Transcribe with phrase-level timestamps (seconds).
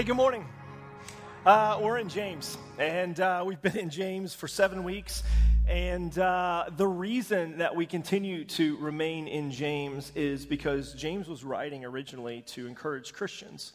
[0.00, 0.46] Hey, good morning.
[1.44, 5.22] Uh, we're in James, and uh, we've been in James for seven weeks.
[5.68, 11.44] And uh, the reason that we continue to remain in James is because James was
[11.44, 13.74] writing originally to encourage Christians.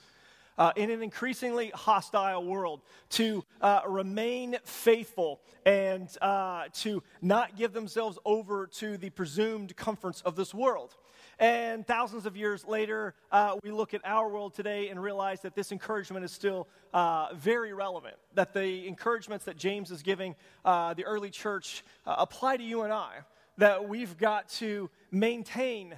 [0.57, 2.81] Uh, in an increasingly hostile world,
[3.11, 10.21] to uh, remain faithful and uh, to not give themselves over to the presumed comforts
[10.21, 10.95] of this world.
[11.39, 15.55] And thousands of years later, uh, we look at our world today and realize that
[15.55, 18.15] this encouragement is still uh, very relevant.
[18.35, 22.83] That the encouragements that James is giving uh, the early church uh, apply to you
[22.83, 23.17] and I.
[23.57, 25.95] That we've got to maintain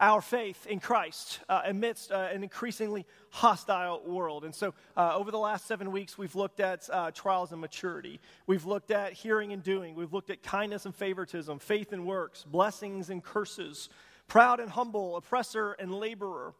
[0.00, 4.44] our faith in Christ uh, amidst uh, an increasingly hostile world.
[4.44, 8.18] And so, uh, over the last seven weeks, we've looked at uh, trials and maturity.
[8.46, 9.94] We've looked at hearing and doing.
[9.94, 13.90] We've looked at kindness and favoritism, faith and works, blessings and curses
[14.30, 16.54] proud and humble, oppressor and laborer.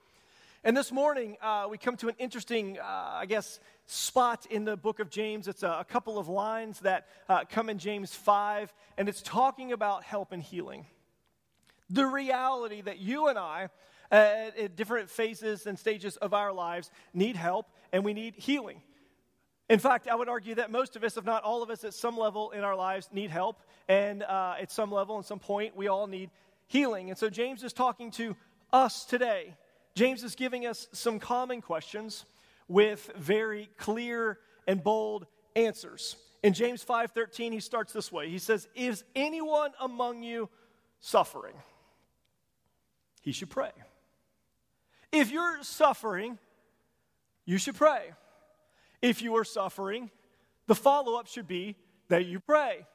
[0.65, 4.77] And this morning, uh, we come to an interesting, uh, I guess, spot in the
[4.77, 5.47] book of James.
[5.47, 9.71] It's a, a couple of lines that uh, come in James 5, and it's talking
[9.71, 10.85] about help and healing.
[11.91, 13.69] The reality that you and I,
[14.11, 18.83] at, at different phases and stages of our lives, need help and we need healing.
[19.69, 21.95] In fact, I would argue that most of us, if not all of us, at
[21.95, 23.61] some level in our lives, need help.
[23.87, 26.31] And uh, at some level, at some point, we all need
[26.71, 27.11] healing.
[27.11, 28.37] And so James is talking to
[28.73, 29.57] us today.
[29.97, 32.25] James is giving us some common questions
[32.69, 35.27] with very clear and bold
[35.57, 36.15] answers.
[36.45, 38.31] In James 5:13 he starts this way.
[38.31, 40.49] He says, "Is anyone among you
[41.01, 41.61] suffering?
[43.21, 43.73] He should pray."
[45.11, 46.39] If you're suffering,
[47.45, 48.15] you should pray.
[49.03, 50.13] If you are suffering,
[50.69, 51.77] the follow-up should be
[52.07, 52.87] that you pray.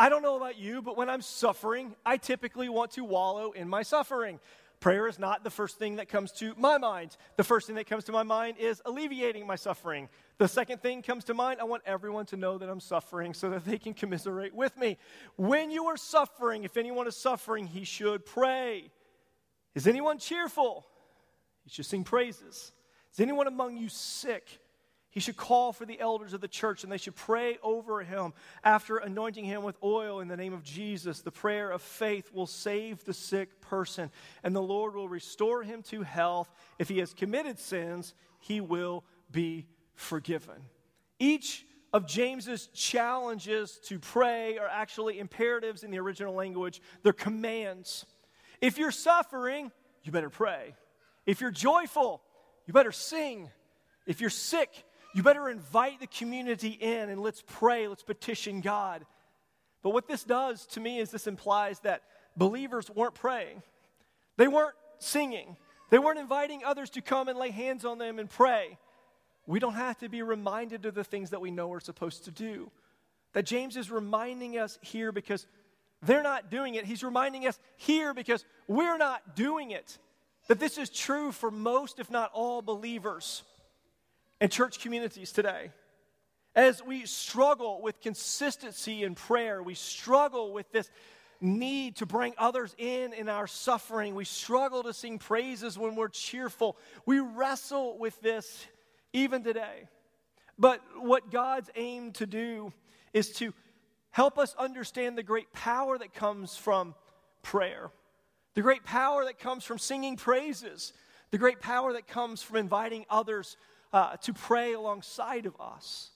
[0.00, 3.68] I don't know about you, but when I'm suffering, I typically want to wallow in
[3.68, 4.40] my suffering.
[4.80, 7.18] Prayer is not the first thing that comes to my mind.
[7.36, 10.08] The first thing that comes to my mind is alleviating my suffering.
[10.38, 13.50] The second thing comes to mind, I want everyone to know that I'm suffering so
[13.50, 14.96] that they can commiserate with me.
[15.36, 18.90] When you are suffering, if anyone is suffering, he should pray.
[19.74, 20.86] Is anyone cheerful?
[21.64, 22.72] He should sing praises.
[23.12, 24.60] Is anyone among you sick?
[25.10, 28.32] He should call for the elders of the church and they should pray over him.
[28.62, 32.46] After anointing him with oil in the name of Jesus, the prayer of faith will
[32.46, 34.10] save the sick person,
[34.44, 36.48] and the Lord will restore him to health.
[36.78, 40.56] If he has committed sins, he will be forgiven.
[41.18, 48.06] Each of James's challenges to pray are actually imperatives in the original language, they're commands.
[48.60, 49.72] If you're suffering,
[50.04, 50.74] you better pray.
[51.26, 52.22] If you're joyful,
[52.66, 53.50] you better sing.
[54.06, 54.84] If you're sick,
[55.14, 59.04] you better invite the community in and let's pray, let's petition God.
[59.82, 62.02] But what this does to me is this implies that
[62.36, 63.62] believers weren't praying,
[64.36, 65.56] they weren't singing,
[65.90, 68.78] they weren't inviting others to come and lay hands on them and pray.
[69.46, 72.30] We don't have to be reminded of the things that we know we're supposed to
[72.30, 72.70] do.
[73.32, 75.46] That James is reminding us here because
[76.02, 76.84] they're not doing it.
[76.84, 79.98] He's reminding us here because we're not doing it.
[80.48, 83.42] That this is true for most, if not all, believers
[84.40, 85.70] and church communities today.
[86.54, 90.90] As we struggle with consistency in prayer, we struggle with this
[91.40, 94.14] need to bring others in in our suffering.
[94.14, 96.76] We struggle to sing praises when we're cheerful.
[97.06, 98.66] We wrestle with this
[99.12, 99.88] even today.
[100.58, 102.72] But what God's aim to do
[103.14, 103.54] is to
[104.10, 106.94] help us understand the great power that comes from
[107.42, 107.90] prayer,
[108.54, 110.92] the great power that comes from singing praises,
[111.30, 113.56] the great power that comes from inviting others
[113.92, 116.10] uh, to pray alongside of us.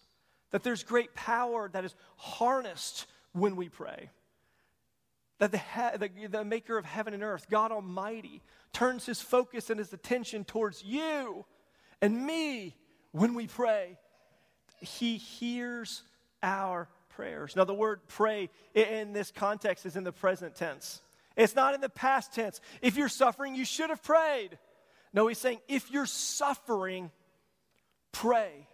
[0.50, 4.10] That there's great power that is harnessed when we pray.
[5.38, 8.42] That the, he- the, the maker of heaven and earth, God Almighty,
[8.72, 11.44] turns his focus and his attention towards you
[12.00, 12.76] and me
[13.12, 13.98] when we pray.
[14.80, 16.02] He hears
[16.42, 17.56] our prayers.
[17.56, 21.00] Now, the word pray in this context is in the present tense.
[21.36, 22.60] It's not in the past tense.
[22.82, 24.58] If you're suffering, you should have prayed.
[25.12, 27.10] No, he's saying if you're suffering,
[28.14, 28.66] pray.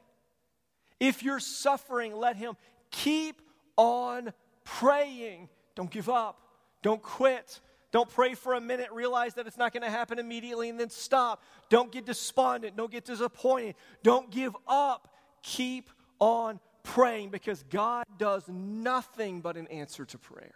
[1.01, 2.55] If you're suffering, let Him
[2.91, 3.43] keep
[3.77, 4.33] on
[4.65, 5.49] praying.
[5.75, 6.41] Don't give up.
[6.83, 7.61] Don't quit.
[7.93, 10.91] Don't pray for a minute, realize that it's not going to happen immediately, and then
[10.91, 11.43] stop.
[11.71, 12.77] Don't get despondent.
[12.77, 13.75] Don't get disappointed.
[14.05, 15.13] Don't give up.
[15.43, 15.91] Keep
[16.21, 20.55] on praying because God does nothing but an answer to prayer.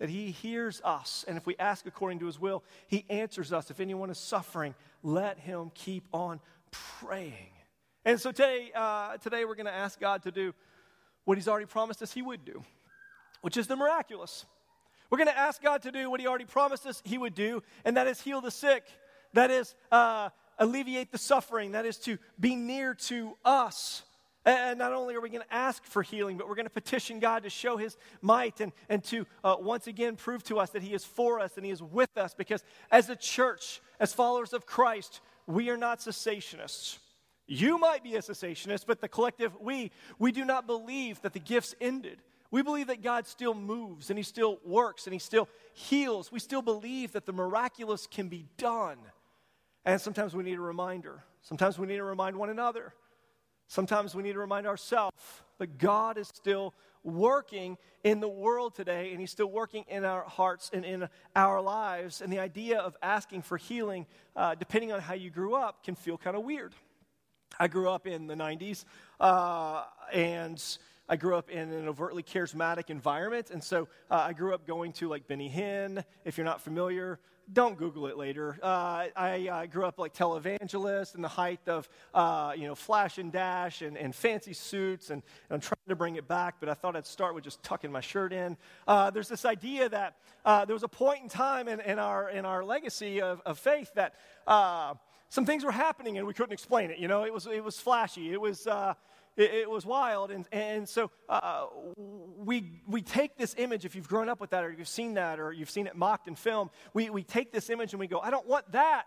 [0.00, 3.70] That He hears us, and if we ask according to His will, He answers us.
[3.70, 6.40] If anyone is suffering, let Him keep on
[6.72, 7.53] praying.
[8.04, 10.54] And so today, uh, today we're going to ask God to do
[11.24, 12.62] what He's already promised us He would do,
[13.40, 14.44] which is the miraculous.
[15.08, 17.62] We're going to ask God to do what He already promised us He would do,
[17.84, 18.84] and that is heal the sick.
[19.32, 20.28] That is, uh,
[20.58, 24.02] alleviate the suffering, that is to be near to us.
[24.44, 27.18] And not only are we going to ask for healing, but we're going to petition
[27.18, 30.82] God to show his might and, and to uh, once again prove to us that
[30.82, 32.34] he is for us and he is with us.
[32.34, 36.98] Because as a church, as followers of Christ, we are not cessationists.
[37.46, 41.40] You might be a cessationist, but the collective we, we do not believe that the
[41.40, 42.22] gifts ended.
[42.50, 46.30] We believe that God still moves and he still works and he still heals.
[46.30, 48.98] We still believe that the miraculous can be done.
[49.84, 51.24] And sometimes we need a reminder.
[51.42, 52.94] Sometimes we need to remind one another.
[53.66, 55.16] Sometimes we need to remind ourselves,
[55.58, 60.22] but God is still working in the world today, and He's still working in our
[60.22, 62.20] hearts and in our lives.
[62.20, 64.06] And the idea of asking for healing,
[64.36, 66.74] uh, depending on how you grew up, can feel kind of weird.
[67.58, 68.84] I grew up in the 90s,
[69.20, 70.62] uh, and
[71.08, 73.50] I grew up in an overtly charismatic environment.
[73.50, 76.02] And so uh, I grew up going to like Benny Hinn.
[76.24, 77.18] If you're not familiar,
[77.52, 78.58] don't Google it later.
[78.62, 83.18] Uh, I uh, grew up like televangelist in the height of, uh, you know, flash
[83.18, 86.68] and dash and, and fancy suits, and, and, I'm trying to bring it back, but
[86.68, 88.56] I thought I'd start with just tucking my shirt in.
[88.88, 92.30] Uh, there's this idea that uh, there was a point in time in, in, our,
[92.30, 94.14] in our legacy of, of faith that
[95.28, 96.98] some things were happening and we couldn't explain it.
[96.98, 98.32] You know, it was, it was flashy.
[98.32, 98.66] It was,
[99.36, 100.30] it, it was wild.
[100.30, 101.66] And, and so uh,
[101.96, 105.40] we, we take this image, if you've grown up with that or you've seen that
[105.40, 108.20] or you've seen it mocked in film, we, we take this image and we go,
[108.20, 109.06] I don't want that.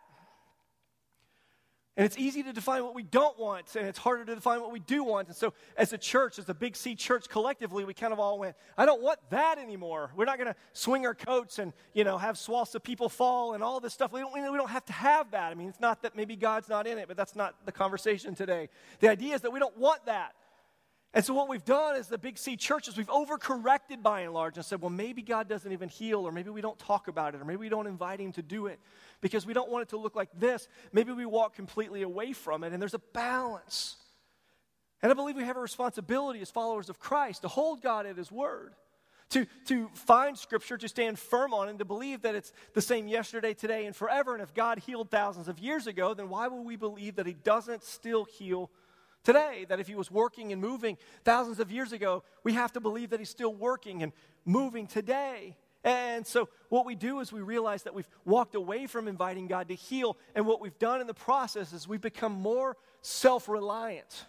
[1.98, 4.72] And it's easy to define what we don't want, and it's harder to define what
[4.72, 5.30] we do want.
[5.30, 8.38] And so, as a church, as a Big C church collectively, we kind of all
[8.38, 10.12] went, I don't want that anymore.
[10.16, 13.56] We're not going to swing our coats and, you know, have swaths of people fall
[13.56, 14.12] and all this stuff.
[14.12, 15.52] We don't, we don't have to have that.
[15.52, 18.36] I mean, it's not that maybe God's not in it, but that's not the conversation
[18.36, 18.70] today.
[19.00, 20.36] The idea is that we don't want that.
[21.18, 24.58] And so, what we've done as the Big C churches, we've overcorrected by and large
[24.58, 27.42] and said, well, maybe God doesn't even heal, or maybe we don't talk about it,
[27.42, 28.80] or maybe we don't invite Him to do it
[29.20, 30.68] because we don't want it to look like this.
[30.94, 33.96] Maybe we walk completely away from it, and there's a balance.
[35.02, 38.16] And I believe we have a responsibility as followers of Christ to hold God at
[38.16, 38.76] His word,
[39.32, 43.08] to, to find Scripture, to stand firm on, and to believe that it's the same
[43.08, 44.36] yesterday, today, and forever.
[44.36, 47.34] And if God healed thousands of years ago, then why would we believe that He
[47.34, 48.70] doesn't still heal
[49.24, 49.66] today.
[49.70, 53.10] That if he was working and moving thousands of years ago, we have to believe
[53.12, 54.12] that he's still working and
[54.46, 55.58] moving today.
[55.84, 59.70] And so, what we do is we realize that we've walked away from inviting God
[59.70, 60.18] to heal.
[60.36, 64.26] And what we've done in the process is we've become more self reliant.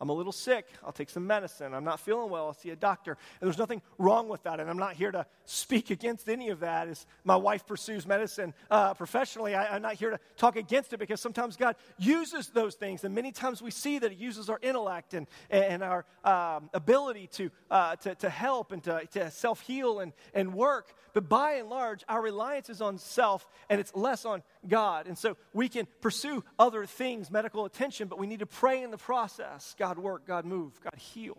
[0.00, 0.66] I'm a little sick.
[0.84, 1.74] I'll take some medicine.
[1.74, 2.46] I'm not feeling well.
[2.46, 3.18] I'll see a doctor.
[3.40, 4.60] And there's nothing wrong with that.
[4.60, 6.86] And I'm not here to speak against any of that.
[6.86, 10.98] As my wife pursues medicine uh, professionally, I, am not here to talk against it
[10.98, 13.02] because sometimes God uses those things.
[13.02, 17.26] And many times we see that He uses our intellect and, and our um, ability
[17.32, 20.94] to, uh, to, to, help and to, to self heal and, and work.
[21.12, 25.08] But by and large, our reliance is on self and it's less on God.
[25.08, 28.92] And so we can pursue other things, medical attention, but we need to pray in
[28.92, 31.38] the process God work, God move, God heal.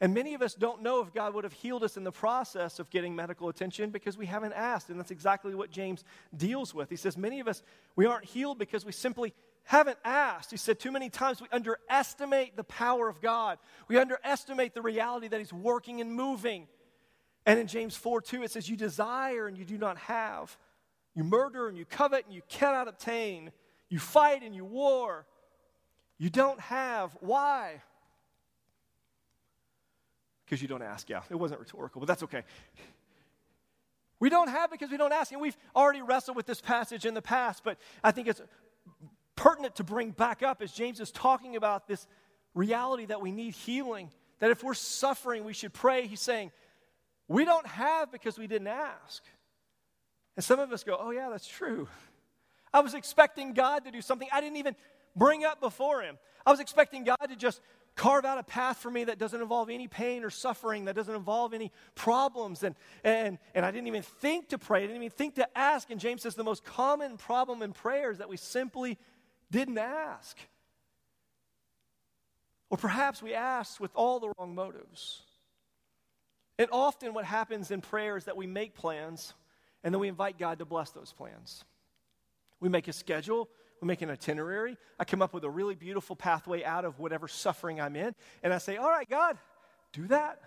[0.00, 2.78] And many of us don't know if God would have healed us in the process
[2.78, 4.90] of getting medical attention because we haven't asked.
[4.90, 6.04] And that's exactly what James
[6.36, 6.90] deals with.
[6.90, 7.62] He says, Many of us,
[7.96, 9.32] we aren't healed because we simply
[9.64, 10.50] haven't asked.
[10.50, 13.58] He said, Too many times we underestimate the power of God,
[13.88, 16.68] we underestimate the reality that He's working and moving.
[17.46, 20.56] And in James 4 2, it says, You desire and you do not have.
[21.14, 23.50] You murder and you covet and you cannot obtain.
[23.88, 25.26] You fight and you war.
[26.18, 27.16] You don't have.
[27.20, 27.82] Why?
[30.44, 31.08] Because you don't ask.
[31.08, 32.42] Yeah, it wasn't rhetorical, but that's okay.
[34.18, 35.32] We don't have because we don't ask.
[35.32, 38.40] And we've already wrestled with this passage in the past, but I think it's
[39.34, 42.06] pertinent to bring back up as James is talking about this
[42.54, 44.10] reality that we need healing.
[44.38, 46.06] That if we're suffering, we should pray.
[46.06, 46.52] He's saying,
[47.28, 49.22] we don't have because we didn't ask.
[50.36, 51.88] And some of us go, oh, yeah, that's true.
[52.72, 54.76] I was expecting God to do something I didn't even
[55.16, 56.18] bring up before Him.
[56.44, 57.60] I was expecting God to just
[57.96, 61.14] carve out a path for me that doesn't involve any pain or suffering, that doesn't
[61.14, 62.62] involve any problems.
[62.62, 65.90] And, and, and I didn't even think to pray, I didn't even think to ask.
[65.90, 68.98] And James says the most common problem in prayer is that we simply
[69.50, 70.36] didn't ask.
[72.68, 75.22] Or perhaps we asked with all the wrong motives.
[76.58, 79.34] And often what happens in prayer is that we make plans
[79.82, 81.64] and then we invite God to bless those plans.
[82.60, 83.48] We make a schedule,
[83.80, 84.76] we make an itinerary.
[84.98, 88.52] I come up with a really beautiful pathway out of whatever suffering I'm in, and
[88.52, 89.38] I say, All right, God,
[89.92, 90.40] do that.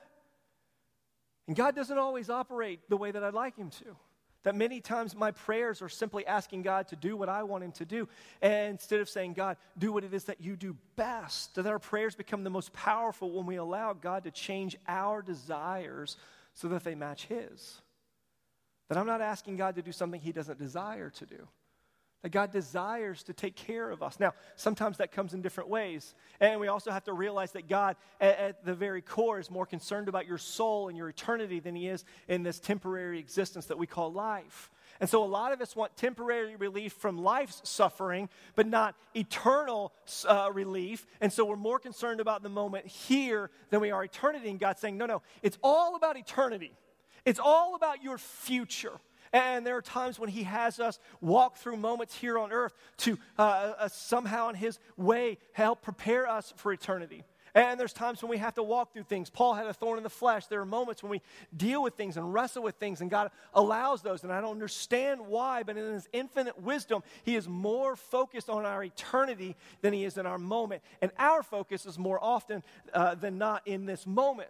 [1.47, 3.95] And God doesn't always operate the way that I'd like Him to.
[4.43, 7.71] That many times my prayers are simply asking God to do what I want Him
[7.73, 8.07] to do.
[8.41, 11.79] And instead of saying, God, do what it is that you do best, that our
[11.79, 16.17] prayers become the most powerful when we allow God to change our desires
[16.53, 17.81] so that they match His.
[18.87, 21.47] That I'm not asking God to do something He doesn't desire to do,
[22.21, 24.19] That God desires to take care of us.
[24.19, 26.15] Now, sometimes that comes in different ways.
[26.41, 29.65] And we also have to realize that God, at, at, the very core, is more
[29.65, 33.77] concerned about your soul and your eternity than He is in this temporary existence that
[33.77, 34.69] we call life.
[34.99, 39.93] And so, a lot of us want temporary relief from life's suffering, but not eternal
[40.27, 41.07] uh, relief.
[41.21, 44.49] And so, we're more concerned about the moment here than we are eternity.
[44.49, 46.73] And God's saying, no, no, it's all about eternity,
[47.23, 48.99] it's all about your future.
[49.31, 53.17] And there are times when He has us walk through moments here on earth to
[53.37, 57.23] uh, uh, somehow, in His way, help prepare us for eternity.
[57.55, 59.29] And there's times when we have to walk through things.
[59.29, 60.45] Paul had a thorn in the flesh.
[60.45, 61.21] There are moments when we
[61.55, 64.23] deal with things and wrestle with things, and God allows those.
[64.23, 68.65] And I don't understand why, but in His infinite wisdom, He is more focused on
[68.65, 70.83] our eternity than He is in our moment.
[71.01, 74.49] And our focus is more often uh, than not in this moment.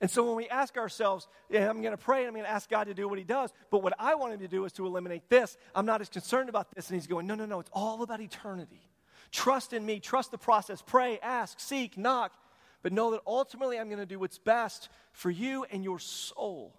[0.00, 2.50] And so when we ask ourselves, yeah, I'm going to pray and I'm going to
[2.50, 4.72] ask God to do what He does, but what I want Him to do is
[4.72, 6.88] to eliminate this, I'm not as concerned about this.
[6.88, 8.88] And He's going, no, no, no, it's all about eternity.
[9.30, 12.32] Trust in me, trust the process, pray, ask, seek, knock,
[12.82, 16.74] but know that ultimately I'm going to do what's best for you and your soul.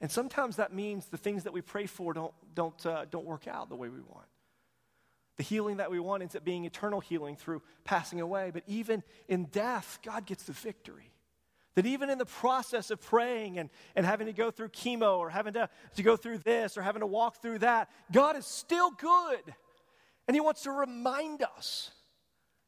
[0.00, 3.46] And sometimes that means the things that we pray for don't, don't, uh, don't work
[3.46, 4.26] out the way we want.
[5.36, 8.50] The healing that we want ends up being eternal healing through passing away.
[8.52, 11.11] But even in death, God gets the victory.
[11.74, 15.30] That even in the process of praying and, and having to go through chemo or
[15.30, 18.90] having to, to go through this or having to walk through that, God is still
[18.90, 19.40] good.
[20.28, 21.90] And He wants to remind us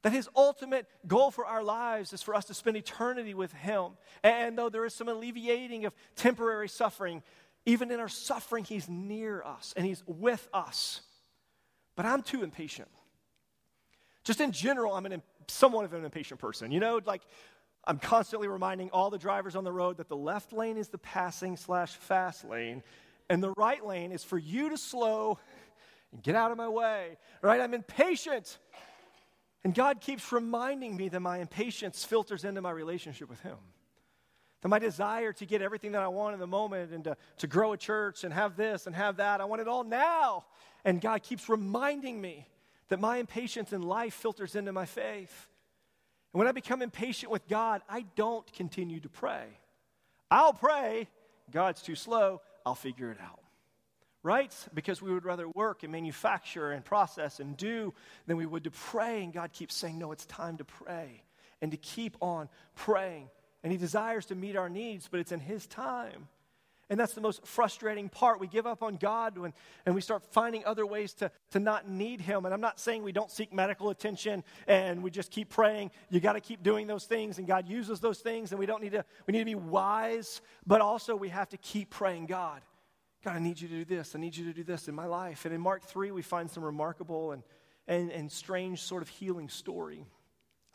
[0.03, 3.93] that His ultimate goal for our lives is for us to spend eternity with Him.
[4.23, 7.23] And though there is some alleviating of temporary suffering,
[7.67, 11.03] even in our suffering, He's near us and He's with us.
[11.97, 12.89] But I'm too impatient.
[14.25, 16.73] Just in general, I'm an, somewhat of an impatient person.
[16.73, 17.23] You know, like
[17.87, 20.99] I'm constantly reminding all the drivers on the road that the left lane is the
[20.99, 22.83] passing slash fast lane,
[23.29, 25.39] and the right lane is for you to slow
[26.13, 27.17] and get out of my way.
[27.43, 27.61] Right?
[27.61, 28.59] I'm impatient.
[29.65, 33.57] And God keeps reminding me that my impatience filters into my relationship with Him.
[34.61, 37.47] That my desire to get everything that I want in the moment and to, to
[37.47, 40.45] grow a church and have this and have that, I want it all now.
[40.85, 42.47] And God keeps reminding me
[42.89, 45.49] that my impatience in life filters into my faith.
[46.35, 49.47] And when I become impatient with God, I don't continue to pray.
[50.33, 51.09] I'll pray,
[51.53, 53.39] God's too slow, I'll figure it out.
[54.25, 54.53] Right?
[54.75, 57.95] Because we would rather work and manufacture and process and do
[58.27, 59.23] than we would to pray.
[59.23, 61.23] And God keeps saying, No, it's time to pray
[61.63, 63.29] and to keep on praying.
[63.63, 66.27] And He desires to meet our needs, but it's in His time.
[66.91, 68.41] And that's the most frustrating part.
[68.41, 69.53] We give up on God when,
[69.87, 72.45] and we start finding other ways to, to not need Him.
[72.45, 75.91] And I'm not saying we don't seek medical attention and we just keep praying.
[76.11, 78.83] You got to keep doing those things, and God uses those things, and we don't
[78.83, 82.61] need to, we need to be wise, but also we have to keep praying God.
[83.25, 84.15] God, I need you to do this.
[84.15, 85.47] I need you to do this in my life.
[85.47, 87.43] And in Mark 3, we find some remarkable and,
[87.89, 90.05] and, and strange sort of healing story.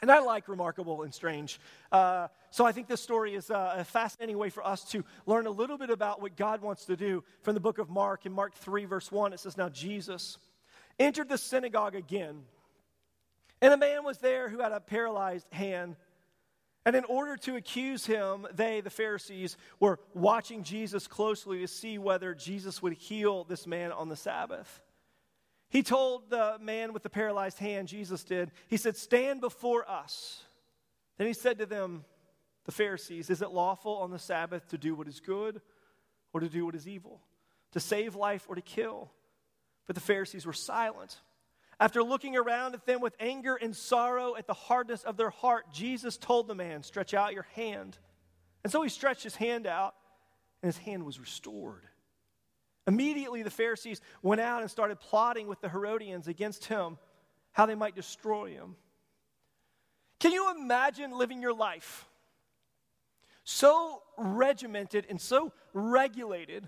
[0.02, 1.60] And I like remarkable and strange.
[1.92, 5.46] Uh, so I think this story is uh, a fascinating way for us to learn
[5.46, 8.26] a little bit about what God wants to do from the book of Mark.
[8.26, 10.38] In Mark 3, verse 1, it says, Now Jesus
[10.98, 12.44] entered the synagogue again,
[13.62, 15.98] and a man was there who had a paralyzed hand.
[16.86, 21.98] And in order to accuse him, they, the Pharisees, were watching Jesus closely to see
[21.98, 24.82] whether Jesus would heal this man on the Sabbath.
[25.70, 30.44] He told the man with the paralyzed hand, Jesus did, he said, Stand before us.
[31.18, 32.06] Then he said to them,
[32.70, 35.60] the Pharisees, Is it lawful on the Sabbath to do what is good
[36.34, 37.20] or to do what is evil?
[37.72, 39.10] To save life or to kill?
[39.88, 41.18] But the Pharisees were silent.
[41.80, 45.74] After looking around at them with anger and sorrow at the hardness of their heart,
[45.74, 47.98] Jesus told the man, Stretch out your hand.
[48.64, 49.96] And so he stretched his hand out,
[50.62, 51.88] and his hand was restored.
[52.90, 56.98] Immediately, the Pharisees went out and started plotting with the Herodians against him,
[57.52, 58.76] how they might destroy him.
[60.20, 62.10] Can you imagine living your life
[63.44, 66.68] so regimented and so regulated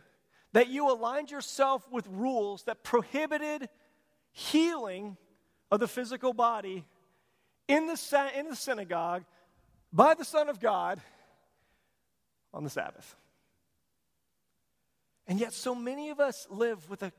[0.54, 3.68] that you aligned yourself with rules that prohibited
[4.32, 5.18] healing
[5.72, 6.86] of the physical body
[7.68, 9.24] in the, in the synagogue
[9.92, 11.02] by the Son of God
[12.54, 13.16] on the Sabbath?
[15.32, 17.14] And yet, so many of us live with a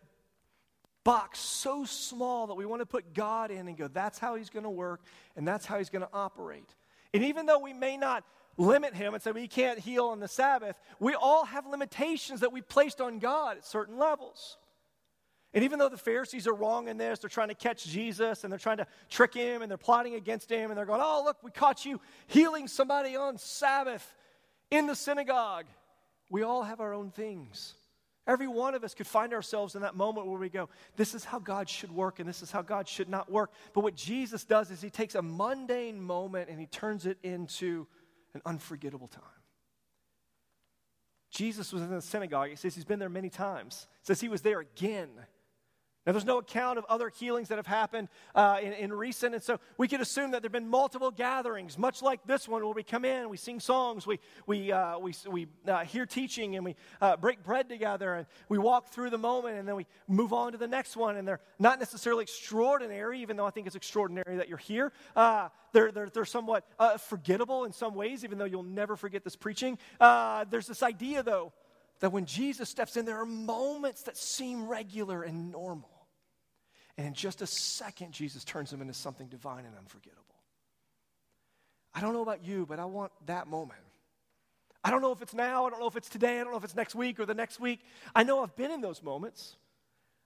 [1.02, 4.50] box so small that we want to put God in and go, that's how He's
[4.50, 5.00] going to work
[5.34, 6.74] and that's how He's going to operate.
[7.14, 8.22] And even though we may not
[8.58, 12.52] limit Him and say we can't heal on the Sabbath, we all have limitations that
[12.52, 14.58] we placed on God at certain levels.
[15.54, 18.52] And even though the Pharisees are wrong in this, they're trying to catch Jesus and
[18.52, 21.38] they're trying to trick him and they're plotting against him and they're going, oh, look,
[21.42, 24.14] we caught you healing somebody on Sabbath
[24.70, 25.64] in the synagogue.
[26.28, 27.74] We all have our own things
[28.26, 31.24] Every one of us could find ourselves in that moment where we go, This is
[31.24, 33.52] how God should work and this is how God should not work.
[33.72, 37.86] But what Jesus does is he takes a mundane moment and he turns it into
[38.34, 39.24] an unforgettable time.
[41.30, 42.50] Jesus was in the synagogue.
[42.50, 43.88] He says he's been there many times.
[44.02, 45.08] Says he was there again
[46.04, 49.42] now, there's no account of other healings that have happened uh, in, in, recent, and
[49.42, 52.74] so we could assume that there have been multiple gatherings, much like this one, where
[52.74, 56.64] we come in, we sing songs, we, we, uh, we, we uh, hear teaching, and
[56.64, 60.32] we uh, break bread together, and we walk through the moment, and then we move
[60.32, 61.16] on to the next one.
[61.16, 64.92] And they're not necessarily extraordinary, even though I think it's extraordinary that you're here.
[65.14, 69.22] Uh, they're, they're, they're somewhat uh, forgettable in some ways, even though you'll never forget
[69.22, 69.78] this preaching.
[70.00, 71.52] there's this idea, though,
[72.00, 75.91] that when Jesus steps in, there are moments that seem regular and normal.
[76.98, 80.22] And in just a second, Jesus turns them into something divine and unforgettable.
[81.94, 83.80] I don't know about you, but I want that moment.
[84.84, 86.58] I don't know if it's now, I don't know if it's today, I don't know
[86.58, 87.80] if it's next week or the next week.
[88.14, 89.56] I know I've been in those moments.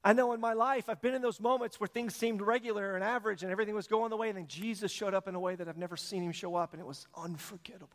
[0.02, 3.04] I know in my life I've been in those moments where things seemed regular and
[3.04, 5.56] average and everything was going the way, and then Jesus showed up in a way
[5.56, 7.90] that I've never seen him show up, and it was unforgettable.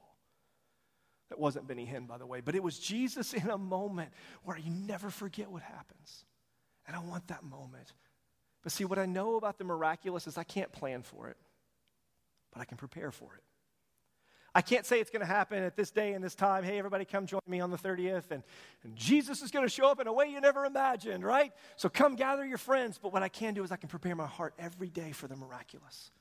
[1.29, 4.11] That wasn't Benny Hinn, by the way, but it was Jesus in a moment
[4.43, 6.25] where you never forget what happens.
[6.85, 7.93] And I want that moment.
[8.63, 11.37] But see, what I know about the miraculous is I can't plan for it,
[12.53, 13.43] but I can prepare for it.
[14.53, 16.65] I can't say it's going to happen at this day and this time.
[16.65, 18.31] Hey, everybody, come join me on the 30th.
[18.31, 18.43] And,
[18.83, 21.53] and Jesus is going to show up in a way you never imagined, right?
[21.77, 22.99] So come gather your friends.
[23.01, 25.37] But what I can do is I can prepare my heart every day for the
[25.37, 26.11] miraculous.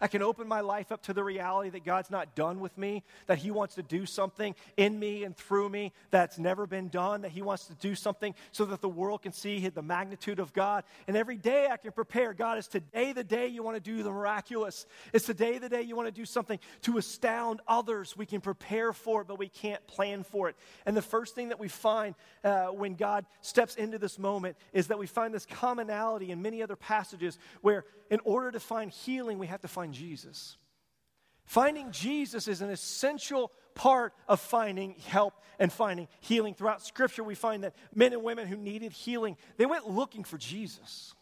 [0.00, 3.02] I can open my life up to the reality that God's not done with me,
[3.26, 7.22] that He wants to do something in me and through me that's never been done,
[7.22, 10.52] that He wants to do something so that the world can see the magnitude of
[10.52, 10.84] God.
[11.06, 14.02] And every day I can prepare God, is today the day you want to do
[14.02, 14.86] the miraculous?
[15.12, 18.16] Is today the day you want to do something to astound others?
[18.16, 20.56] We can prepare for it, but we can't plan for it.
[20.86, 22.14] And the first thing that we find
[22.44, 26.62] uh, when God steps into this moment is that we find this commonality in many
[26.62, 30.56] other passages where, in order to find healing, we have to find Jesus.
[31.44, 36.54] Finding Jesus is an essential part of finding help and finding healing.
[36.54, 40.38] Throughout Scripture, we find that men and women who needed healing, they went looking for
[40.38, 41.14] Jesus.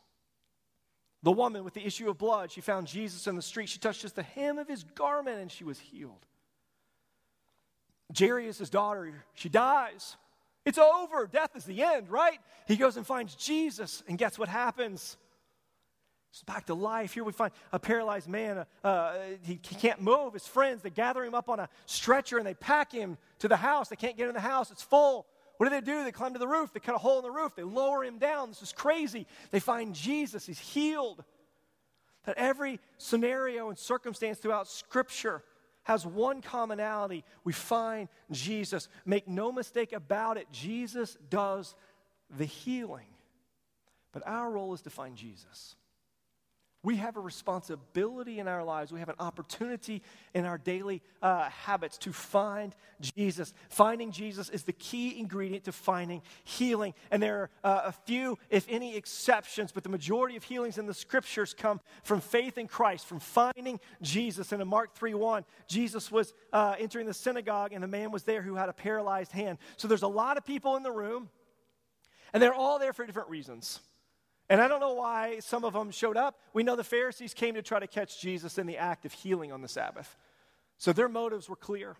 [1.22, 3.68] The woman with the issue of blood, she found Jesus in the street.
[3.68, 6.26] She touched just the hem of his garment and she was healed.
[8.18, 10.16] Jairus' daughter, she dies.
[10.64, 11.26] It's over.
[11.26, 12.38] Death is the end, right?
[12.66, 15.16] He goes and finds Jesus, and guess what happens?
[16.30, 17.12] It's back to life.
[17.12, 18.64] Here we find a paralyzed man.
[18.84, 20.34] Uh, he, he, can't move.
[20.34, 23.56] His friends, they gather him up on a stretcher and they pack him to the
[23.56, 23.88] house.
[23.88, 25.26] They can't get in the house, it's full.
[25.56, 26.04] What do they do?
[26.04, 26.72] They climb to the roof.
[26.72, 27.54] They cut a hole in the roof.
[27.54, 28.48] They lower him down.
[28.48, 29.26] This is crazy.
[29.50, 30.46] They find Jesus.
[30.46, 31.22] He's healed.
[32.24, 35.42] That every scenario and circumstance throughout Scripture
[35.82, 37.24] has one commonality.
[37.44, 38.88] We find Jesus.
[39.04, 41.74] Make no mistake about it, Jesus does
[42.38, 43.08] the healing.
[44.12, 45.76] But our role is to find Jesus.
[46.82, 48.90] We have a responsibility in our lives.
[48.90, 53.52] We have an opportunity in our daily uh, habits to find Jesus.
[53.68, 56.94] Finding Jesus is the key ingredient to finding healing.
[57.10, 60.86] And there are uh, a few, if any, exceptions, but the majority of healings in
[60.86, 64.52] the scriptures come from faith in Christ, from finding Jesus.
[64.52, 68.22] And in Mark 3 1, Jesus was uh, entering the synagogue, and the man was
[68.22, 69.58] there who had a paralyzed hand.
[69.76, 71.28] So there's a lot of people in the room,
[72.32, 73.80] and they're all there for different reasons.
[74.50, 76.36] And I don't know why some of them showed up.
[76.52, 79.52] We know the Pharisees came to try to catch Jesus in the act of healing
[79.52, 80.16] on the Sabbath.
[80.76, 81.96] So their motives were clear.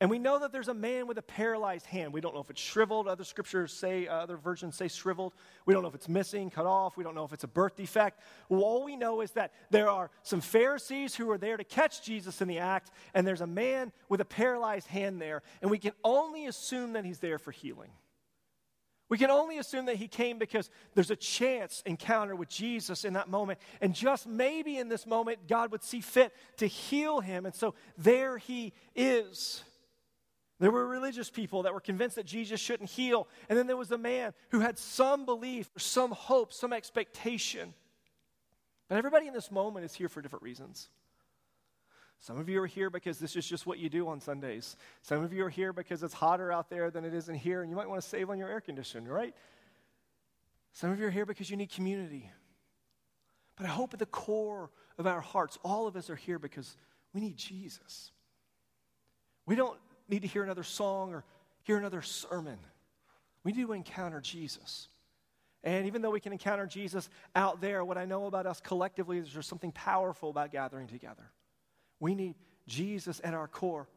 [0.00, 2.12] And we know that there's a man with a paralyzed hand.
[2.12, 3.08] We don't know if it's shriveled.
[3.08, 5.34] Other scriptures say, uh, other versions say shriveled.
[5.66, 6.96] We don't know if it's missing, cut off.
[6.96, 8.20] We don't know if it's a birth defect.
[8.48, 12.04] Well, all we know is that there are some Pharisees who are there to catch
[12.04, 15.42] Jesus in the act, and there's a man with a paralyzed hand there.
[15.60, 17.90] And we can only assume that he's there for healing.
[19.08, 23.12] We can only assume that he came because there's a chance encounter with Jesus in
[23.14, 23.58] that moment.
[23.80, 27.44] And just maybe in this moment, God would see fit to heal him.
[27.44, 29.62] And so there he is.
[30.58, 33.28] There were religious people that were convinced that Jesus shouldn't heal.
[33.48, 37.74] And then there was a man who had some belief, or some hope, some expectation.
[38.88, 40.88] But everybody in this moment is here for different reasons.
[42.20, 44.76] Some of you are here because this is just what you do on Sundays.
[45.02, 47.60] Some of you are here because it's hotter out there than it is in here,
[47.62, 49.34] and you might want to save on your air conditioner, right?
[50.72, 52.30] Some of you are here because you need community.
[53.56, 56.76] But I hope at the core of our hearts, all of us are here because
[57.12, 58.10] we need Jesus.
[59.46, 61.24] We don't need to hear another song or
[61.62, 62.58] hear another sermon.
[63.44, 64.88] We need to encounter Jesus.
[65.62, 69.18] And even though we can encounter Jesus out there, what I know about us collectively
[69.18, 71.30] is there's something powerful about gathering together.
[72.04, 72.34] We need
[72.68, 73.88] Jesus at our core.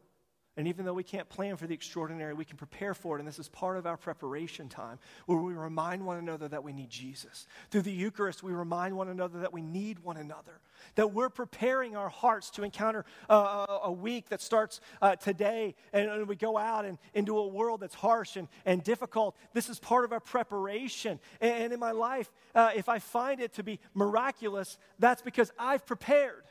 [0.56, 3.18] And even though we can't plan for the extraordinary, we can prepare for it.
[3.18, 6.72] And this is part of our preparation time where we remind one another that we
[6.72, 7.46] need Jesus.
[7.70, 10.58] Through the Eucharist, we remind one another that we need one another,
[10.94, 16.10] that we're preparing our hearts to encounter uh, a week that starts uh, today and,
[16.10, 19.36] and, we go out and into a world that's harsh and, and difficult.
[19.52, 21.20] This is part of our preparation.
[21.42, 25.52] And, and in my life, uh, if I find it to be miraculous, that's because
[25.58, 26.44] I've prepared.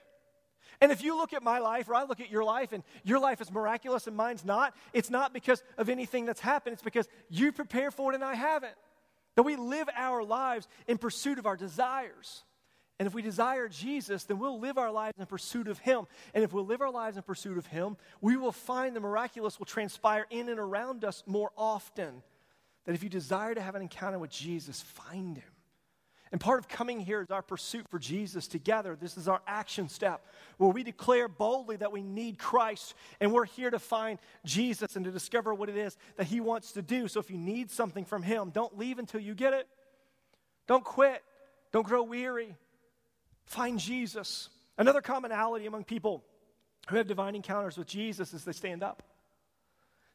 [0.80, 3.20] And if you look at my life or I look at your life and your
[3.20, 6.74] life is miraculous and mine's not, it's not because of anything that's happened.
[6.74, 8.76] It's because you prepare for it and I haven't.
[9.36, 12.44] That we live our lives in pursuit of our desires.
[13.00, 16.08] And if we desire Jesus, then we'll live our lives in pursuit of Him.
[16.34, 19.60] And if we'll live our lives in pursuit of Him, we will find the miraculous
[19.60, 22.24] will transpire in and around us more often.
[22.86, 25.57] That if you desire to have an encounter with Jesus, find Him.
[26.32, 28.98] And part of coming here is our pursuit for Jesus together.
[29.00, 30.26] This is our action step
[30.58, 35.06] where we declare boldly that we need Christ and we're here to find Jesus and
[35.06, 37.08] to discover what it is that He wants to do.
[37.08, 39.68] So if you need something from Him, don't leave until you get it.
[40.68, 41.24] Don't quit.
[41.72, 42.56] Don't grow weary.
[43.46, 44.50] Find Jesus.
[44.78, 46.24] Another commonality among people
[46.90, 49.04] who have divine encounters with Jesus is they stand up.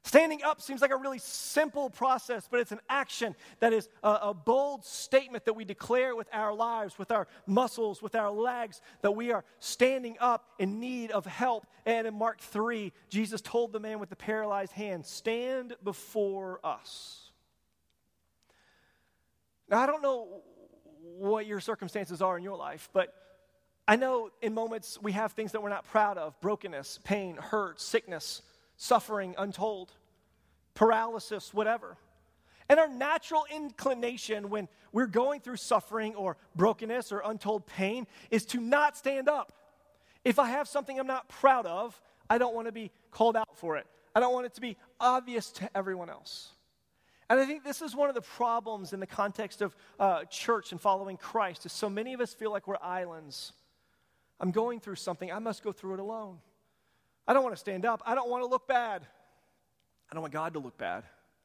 [0.04, 4.18] Standing up seems like a really simple process, but it's an action that is a,
[4.22, 8.80] a, bold statement that we declare with our lives, with our muscles, with our legs,
[9.02, 11.66] that we are standing up in need of help.
[11.86, 17.30] And in Mark 3, Jesus told the man with the paralyzed hand, Stand before us.
[19.68, 20.42] Now, I don't know
[21.16, 23.14] what your circumstances are in your life, but
[23.86, 27.80] I know in moments we have things that we're not proud of brokenness, pain, hurt,
[27.80, 28.42] sickness
[28.82, 29.92] suffering untold,
[30.74, 31.96] paralysis, whatever.
[32.68, 38.44] And our natural inclination when we're going through suffering or brokenness or untold pain is
[38.46, 39.52] to not stand up.
[40.24, 43.56] If I have something I'm not proud of, I don't want to be called out
[43.56, 43.86] for it.
[44.16, 46.48] I don't want it to be obvious to everyone else.
[47.30, 50.72] And I think this is one of the problems in the context of uh, church
[50.72, 53.52] and following Christ is so many of us feel like we're islands.
[54.40, 56.38] I'm going through something, I must go through it alone.
[57.26, 58.02] I don't want to stand up.
[58.04, 59.06] I don't want to look bad.
[60.10, 61.04] I don't want God to look bad.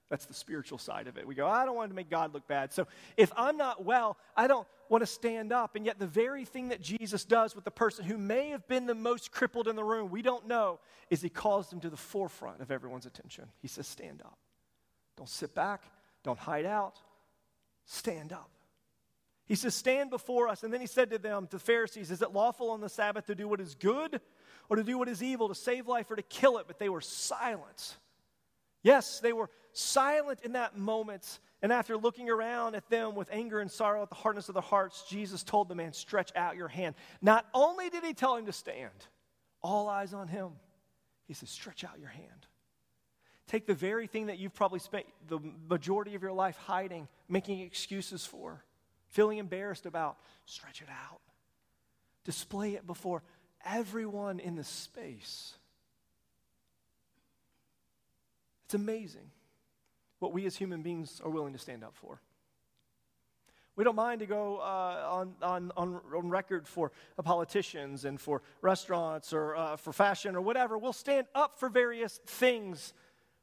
[0.09, 1.27] That's the spiritual side of it.
[1.27, 2.71] We go, I don't want to make God look bad.
[2.71, 2.87] So
[3.17, 5.75] if I'm not well, I don't want to stand up.
[5.75, 8.85] And yet, the very thing that Jesus does with the person who may have been
[8.85, 11.97] the most crippled in the room, we don't know, is he calls them to the
[11.97, 13.45] forefront of everyone's attention.
[13.61, 14.37] He says, Stand up.
[15.17, 15.83] Don't sit back.
[16.23, 16.99] Don't hide out.
[17.85, 18.49] Stand up.
[19.45, 20.63] He says, Stand before us.
[20.63, 23.25] And then he said to them, to the Pharisees, Is it lawful on the Sabbath
[23.25, 24.21] to do what is good
[24.69, 26.89] or to do what is evil, to save life or to kill it, but they
[26.89, 27.97] were silent.
[28.83, 31.39] Yes, they were silent in that moment.
[31.61, 34.61] And after looking around at them with anger and sorrow at the hardness of their
[34.61, 36.95] hearts, Jesus told the man, Stretch out your hand.
[37.21, 38.91] Not only did he tell him to stand,
[39.61, 40.51] all eyes on him,
[41.25, 42.47] he says, Stretch out your hand.
[43.47, 47.61] Take the very thing that you've probably spent the majority of your life hiding, making
[47.61, 48.63] excuses for,
[49.07, 51.21] feeling embarrassed about, stretch it out.
[52.25, 53.23] Display it before
[53.67, 55.53] everyone in the space.
[58.65, 59.31] It's amazing
[60.19, 62.19] what we as human beings are willing to stand up for.
[63.75, 68.41] We don't mind to go uh, on, on, on, record for uh, politicians and for
[68.61, 70.79] restaurants or uh, for fashion or whatever.
[70.79, 72.93] We'll stand up for various things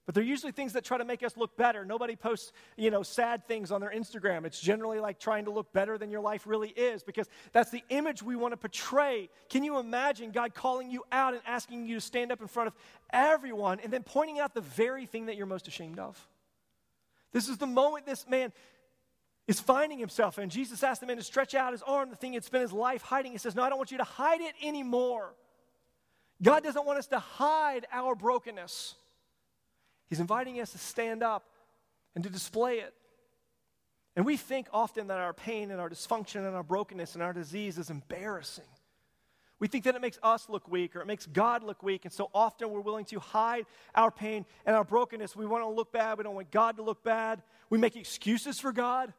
[0.07, 1.85] but they're usually things that try to make us look better.
[1.85, 4.45] Nobody posts, you know, sad things on their Instagram.
[4.45, 7.83] It's generally like trying to look better than your life really is because that's the
[7.89, 9.31] image we want to portray.
[9.49, 12.67] Can you imagine God calling you out and asking you to stand up in front
[12.67, 12.75] of
[13.13, 16.29] everyone and then pointing out the very thing that you're most ashamed of?
[17.33, 18.53] This is the moment this man
[19.47, 20.51] is finding himself in.
[20.51, 23.03] Jesus asked the man to stretch out his arm, the thing he'd spent his life
[23.03, 23.33] hiding.
[23.33, 25.35] He says, No, I don't want you to hide it anymore.
[26.43, 28.97] God doesn't want us to hide our brokenness.
[30.09, 31.45] He's inviting us to stand up
[32.15, 32.95] and to display it.
[34.17, 37.33] And we think often that our pain and our dysfunction and our brokenness and our
[37.33, 38.65] disease is embarrassing.
[39.59, 42.05] We think that it makes us look weak or it makes God look weak.
[42.05, 45.35] And so often we're willing to hide our pain and our brokenness.
[45.35, 46.19] We want to look bad.
[46.19, 47.43] We don't want God to look bad.
[47.71, 49.13] We make excuses for God.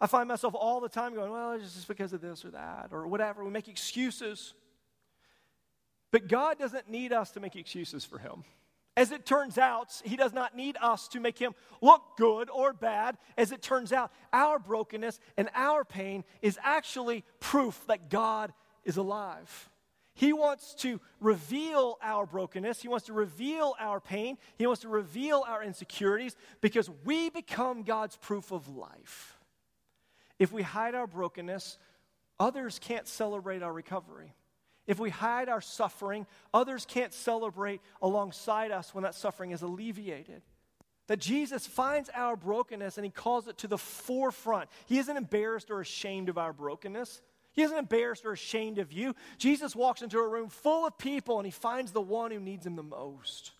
[0.00, 2.88] I find myself all the time going, well, it's just because of this or that
[2.90, 3.44] or whatever.
[3.44, 4.54] We make excuses.
[6.10, 8.44] But God doesn't need us to make excuses for Him.
[8.96, 12.74] As it turns out, he does not need us to make him look good or
[12.74, 13.16] bad.
[13.38, 18.52] As it turns out, our brokenness and our pain is actually proof that God
[18.84, 19.70] is alive.
[20.14, 22.82] He wants to reveal our brokenness.
[22.82, 24.36] He wants to reveal our pain.
[24.58, 29.38] He wants to reveal our insecurities because we become God's proof of life.
[30.38, 31.78] If we hide our brokenness,
[32.38, 34.34] others can't celebrate our recovery.
[34.92, 40.42] If we hide our suffering, others can't celebrate alongside us when that suffering is alleviated.
[41.08, 44.68] That Jesus finds our brokenness and he calls it to the forefront.
[44.86, 47.22] He isn't embarrassed or ashamed of our brokenness.
[47.52, 49.14] He isn't embarrassed or ashamed of you.
[49.38, 52.64] Jesus walks into a room full of people and he finds the one who needs
[52.64, 53.52] him the most.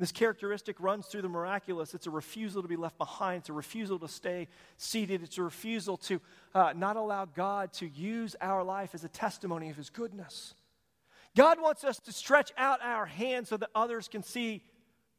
[0.00, 1.92] This characteristic runs through the miraculous.
[1.92, 3.40] It's a refusal to be left behind.
[3.40, 5.22] It's a refusal to stay seated.
[5.22, 6.22] It's a refusal to
[6.54, 10.54] uh, not allow God to use our life as a testimony of His goodness.
[11.36, 14.62] God wants us to stretch out our hands so that others can see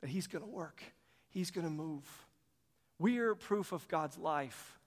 [0.02, 0.82] that He's going to work,
[1.30, 2.04] He's going to move.
[2.98, 4.80] We are proof of God's life.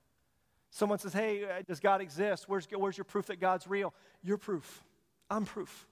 [0.71, 2.49] Someone says, Hey, uh, does God exist?
[2.49, 3.95] Where's, where's your proof that God's real?
[4.25, 4.83] You're proof.
[5.31, 5.87] I'm proof.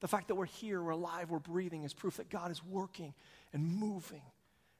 [0.00, 3.14] The fact that we're here, we're alive, we're breathing is proof that God is working
[3.52, 4.22] and moving.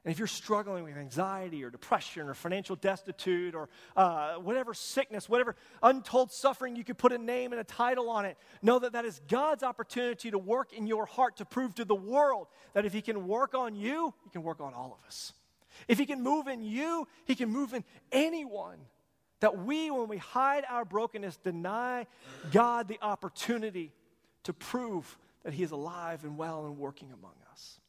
[0.07, 5.27] And if you're struggling with anxiety or depression or financial destitute or uh, whatever sickness,
[5.27, 8.37] whatever untold suffering, you could put a name and a title on it.
[8.61, 11.93] Know that that is God's opportunity to work in your heart to prove to the
[11.93, 15.33] world that if He can work on you, He can work on all of us.
[15.89, 18.77] If He can move in you, He can move in anyone.
[19.41, 22.07] That we, when we hide our brokenness, deny
[22.51, 23.91] God the opportunity
[24.47, 27.79] to prove that He is alive and well and working among us.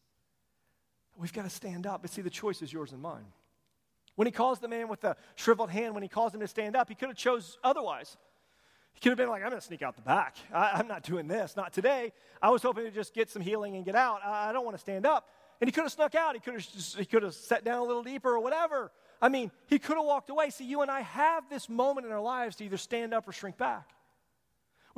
[1.17, 2.03] We've got to stand up.
[2.03, 3.27] But see, the choice is yours and mine.
[4.15, 6.75] When he calls the man with the shriveled hand, when he calls him to stand
[6.75, 8.17] up, he could have chose otherwise.
[8.95, 10.37] He could have been like, I'm going to sneak out the back.
[10.53, 11.55] I, am not doing this.
[11.57, 12.13] Not today.
[12.43, 14.21] I was hoping to just get some healing and get out.
[14.25, 15.29] I, I don't want to stand up.
[15.61, 16.35] And he could have snuck out.
[16.35, 18.91] He could have, just, he could have sat down a little deeper or whatever.
[19.23, 20.51] I mean, he could have walked away.
[20.51, 23.33] See, you and I have this moment in our lives to either stand up or
[23.33, 23.89] shrink back.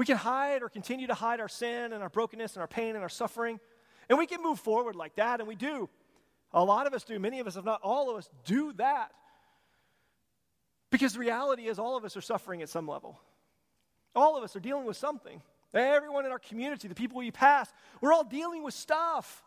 [0.00, 2.94] We can hide or continue to hide our sin and our brokenness and our pain
[2.94, 3.60] and our suffering.
[4.08, 5.90] And we can move forward like that, and we do.
[6.54, 7.18] A lot of us do.
[7.18, 9.12] Many of us, if not all of us, do that.
[10.88, 13.20] Because the reality is, all of us are suffering at some level.
[14.16, 15.42] All of us are dealing with something.
[15.74, 19.44] Everyone in our community, the people we pass, we're all dealing with stuff.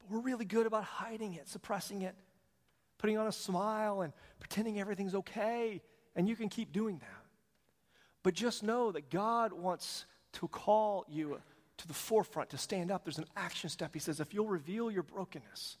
[0.00, 2.16] But we're really good about hiding it, suppressing it,
[2.98, 5.80] putting on a smile, and pretending everything's okay.
[6.16, 7.23] And you can keep doing that.
[8.24, 11.40] But just know that God wants to call you
[11.76, 13.04] to the forefront, to stand up.
[13.04, 13.90] There's an action step.
[13.92, 15.76] He says, if you'll reveal your brokenness,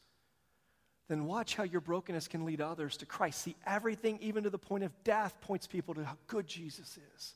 [1.08, 3.42] then watch how your brokenness can lead others to Christ.
[3.42, 7.34] See, everything, even to the point of death, points people to how good Jesus is.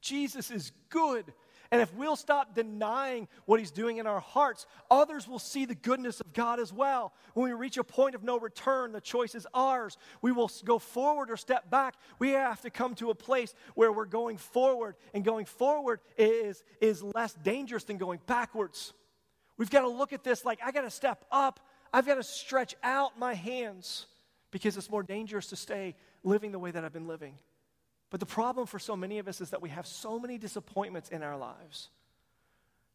[0.00, 1.32] Jesus is good.
[1.70, 5.74] And if we'll stop denying what He's doing in our hearts, others will see the
[5.74, 7.12] goodness of God as well.
[7.34, 9.96] When we reach a point of no return, the choice is ours.
[10.22, 11.94] We will go forward or step back.
[12.18, 16.62] We have to come to a place where we're going forward, and going forward is,
[16.80, 18.92] is less dangerous than going backwards.
[19.58, 21.60] We've got to look at this like I got to step up,
[21.92, 24.06] I've got to stretch out my hands
[24.50, 27.34] because it's more dangerous to stay living the way that I've been living.
[28.10, 31.08] But the problem for so many of us is that we have so many disappointments
[31.08, 31.88] in our lives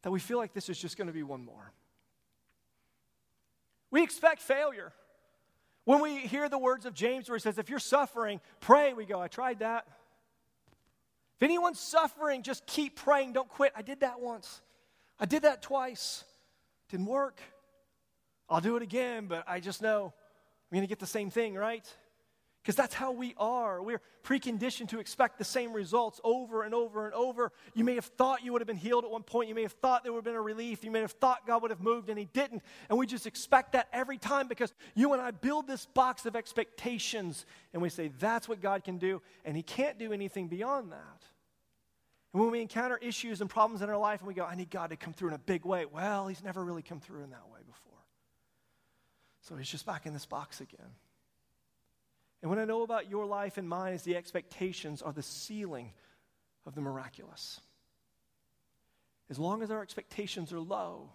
[0.02, 1.72] that we feel like this is just going to be one more.
[3.90, 4.92] We expect failure.
[5.84, 9.04] When we hear the words of James where he says, If you're suffering, pray, we
[9.04, 9.86] go, I tried that.
[11.36, 13.32] If anyone's suffering, just keep praying.
[13.32, 13.72] Don't quit.
[13.76, 14.60] I did that once.
[15.18, 16.24] I did that twice.
[16.88, 17.40] Didn't work.
[18.48, 20.12] I'll do it again, but I just know
[20.70, 21.86] I'm going to get the same thing, right?
[22.62, 23.82] Because that's how we are.
[23.82, 27.50] We're preconditioned to expect the same results over and over and over.
[27.74, 29.48] You may have thought you would have been healed at one point.
[29.48, 30.84] You may have thought there would have been a relief.
[30.84, 32.62] You may have thought God would have moved and He didn't.
[32.88, 36.36] And we just expect that every time because you and I build this box of
[36.36, 39.22] expectations and we say, that's what God can do.
[39.44, 41.24] And He can't do anything beyond that.
[42.32, 44.70] And when we encounter issues and problems in our life and we go, I need
[44.70, 47.30] God to come through in a big way, well, He's never really come through in
[47.30, 47.98] that way before.
[49.40, 50.92] So He's just back in this box again.
[52.42, 55.92] And what I know about your life and mine is the expectations are the ceiling
[56.66, 57.60] of the miraculous.
[59.30, 61.10] As long as our expectations are low,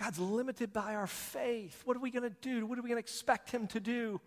[0.00, 1.82] God's limited by our faith.
[1.84, 2.66] What are we going to do?
[2.66, 4.20] What are we going to expect Him to do?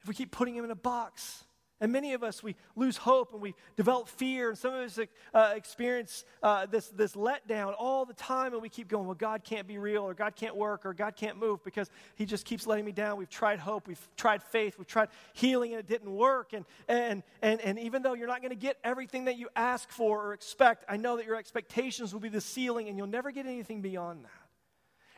[0.00, 1.44] If we keep putting Him in a box,
[1.80, 4.98] and many of us, we lose hope and we develop fear, and some of us
[5.32, 9.44] uh, experience uh, this, this letdown all the time, and we keep going, well, God
[9.44, 12.66] can't be real, or God can't work, or God can't move because He just keeps
[12.66, 13.16] letting me down.
[13.16, 16.52] We've tried hope, we've tried faith, we've tried healing, and it didn't work.
[16.52, 19.88] And, and, and, and even though you're not going to get everything that you ask
[19.88, 23.30] for or expect, I know that your expectations will be the ceiling, and you'll never
[23.30, 24.30] get anything beyond that.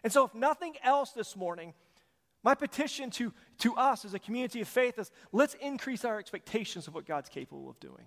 [0.03, 1.75] And so, if nothing else this morning,
[2.43, 6.89] my petition to, to us as a community of faith is let's increase our expectations
[6.89, 8.07] of what God's capable of doing.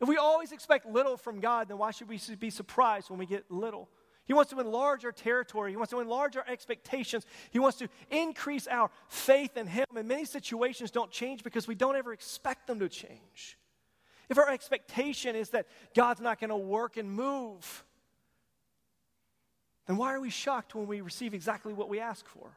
[0.00, 3.26] If we always expect little from God, then why should we be surprised when we
[3.26, 3.90] get little?
[4.24, 5.72] He wants to enlarge our territory.
[5.72, 7.26] He wants to enlarge our expectations.
[7.50, 9.84] He wants to increase our faith in Him.
[9.94, 13.58] And many situations don't change because we don't ever expect them to change.
[14.28, 17.84] if our expectation is that God's not going to work and move,
[19.86, 22.56] then why are we shocked when we receive exactly what we ask for?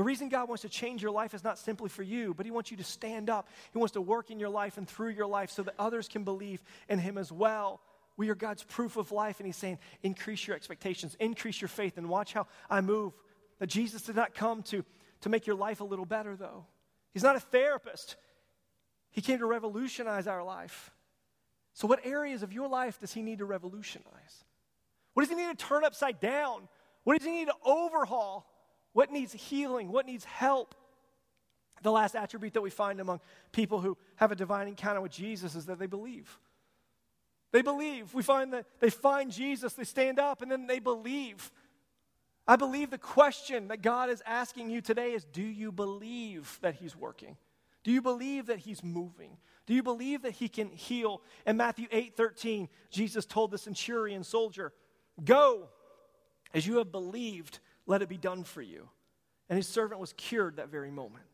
[0.00, 2.50] The reason God wants to change your life is not simply for you, but He
[2.50, 3.50] wants you to stand up.
[3.70, 6.24] He wants to work in your life and through your life so that others can
[6.24, 7.82] believe in Him as well.
[8.16, 11.98] We are God's proof of life, and He's saying, increase your expectations, increase your faith,
[11.98, 13.12] and watch how I move.
[13.58, 14.86] That Jesus did not come to,
[15.20, 16.64] to make your life a little better, though.
[17.12, 18.16] He's not a therapist,
[19.10, 20.92] He came to revolutionize our life.
[21.74, 24.44] So, what areas of your life does He need to revolutionize?
[25.12, 26.70] What does He need to turn upside down?
[27.04, 28.49] What does He need to overhaul?
[28.92, 29.90] What needs healing?
[29.90, 30.74] What needs help?
[31.82, 33.20] The last attribute that we find among
[33.52, 36.38] people who have a divine encounter with Jesus is that they believe.
[37.52, 38.14] They believe.
[38.14, 41.50] We find that they find Jesus, they stand up, and then they believe.
[42.46, 46.74] I believe the question that God is asking you today is Do you believe that
[46.74, 47.36] He's working?
[47.82, 49.36] Do you believe that He's moving?
[49.66, 51.22] Do you believe that He can heal?
[51.46, 54.72] In Matthew 8 13, Jesus told the centurion soldier,
[55.24, 55.68] Go,
[56.52, 58.88] as you have believed, let it be done for you.
[59.48, 61.24] And his servant was cured that very moment.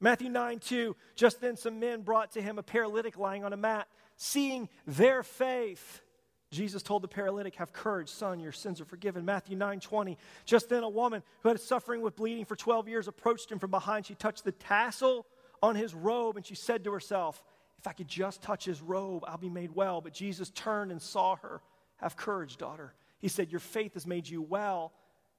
[0.00, 3.56] Matthew 9 2, just then some men brought to him a paralytic lying on a
[3.56, 3.86] mat.
[4.16, 6.02] Seeing their faith,
[6.50, 9.24] Jesus told the paralytic, Have courage, son, your sins are forgiven.
[9.24, 10.18] Matthew 9 20.
[10.46, 13.70] Just then, a woman who had suffering with bleeding for 12 years approached him from
[13.70, 14.06] behind.
[14.06, 15.26] She touched the tassel
[15.62, 17.42] on his robe and she said to herself,
[17.78, 20.00] If I could just touch his robe, I'll be made well.
[20.00, 21.60] But Jesus turned and saw her.
[21.98, 22.94] Have courage, daughter.
[23.20, 24.92] He said, Your faith has made you well.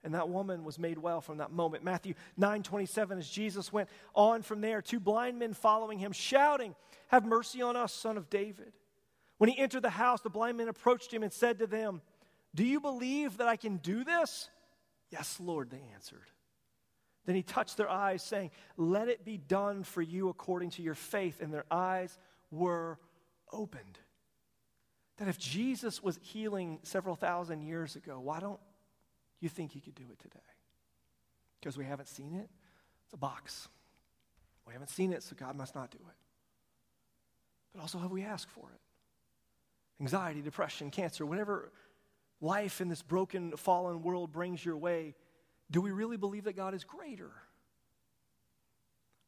[0.04, 1.84] And that woman was made well from that moment.
[1.84, 6.76] Matthew 9 27, as Jesus went on from there, two blind men following him, shouting,
[7.10, 8.74] Have mercy on us, son of David.
[9.38, 12.02] When he entered the house, the blind men approached him and said to them,
[12.56, 14.50] Do you believe that I can do this?
[15.12, 16.30] Yes, Lord, they answered.
[17.26, 20.96] Then he touched their eyes, saying, Let it be done for you according to your
[20.96, 21.42] faith.
[21.42, 22.18] And their eyes
[22.50, 22.98] were
[23.52, 24.00] opened.
[25.18, 28.60] That if Jesus was healing several thousand years ago, why don't
[29.42, 30.40] you think he could do it today?
[31.60, 32.50] Because we haven't seen it?
[33.06, 33.68] It's a box.
[34.66, 36.16] We haven't seen it, so God must not do it.
[37.74, 38.80] But also, have we asked for it?
[40.00, 41.72] Anxiety, depression, cancer, whatever
[42.42, 45.16] life in this broken, fallen world brings your way,
[45.70, 47.32] do we really believe that God is greater?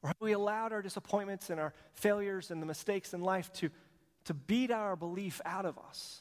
[0.02, 3.69] Or have we allowed our disappointments and our failures and the mistakes in life to,
[4.26, 6.19] to beat our belief out of us?